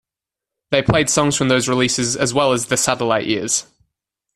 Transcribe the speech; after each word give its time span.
They 0.71 0.81
played 0.81 1.11
songs 1.11 1.35
from 1.35 1.49
those 1.49 1.69
releases 1.69 2.15
as 2.15 2.33
well 2.33 2.53
as 2.53 2.65
"The 2.65 2.75
Satellite 2.75 3.27
Years". 3.27 3.67